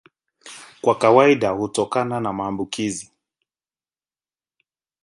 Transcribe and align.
Kwa 0.81 0.95
kawaida 0.97 1.49
hutokana 1.49 2.19
na 2.21 2.33
maambukizi. 2.33 3.11